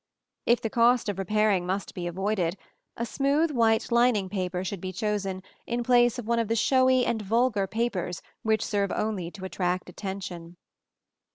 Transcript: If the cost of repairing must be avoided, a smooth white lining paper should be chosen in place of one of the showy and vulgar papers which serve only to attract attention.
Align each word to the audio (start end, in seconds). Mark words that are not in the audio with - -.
If 0.47 0.61
the 0.61 0.69
cost 0.71 1.09
of 1.09 1.19
repairing 1.19 1.63
must 1.67 1.93
be 1.93 2.07
avoided, 2.07 2.57
a 2.97 3.05
smooth 3.05 3.51
white 3.51 3.91
lining 3.91 4.29
paper 4.29 4.63
should 4.63 4.81
be 4.81 4.91
chosen 4.91 5.43
in 5.67 5.83
place 5.83 6.17
of 6.17 6.25
one 6.25 6.39
of 6.39 6.47
the 6.47 6.55
showy 6.55 7.05
and 7.05 7.21
vulgar 7.21 7.67
papers 7.67 8.23
which 8.41 8.65
serve 8.65 8.91
only 8.91 9.29
to 9.29 9.45
attract 9.45 9.89
attention. 9.89 10.57